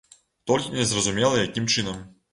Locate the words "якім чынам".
1.47-2.05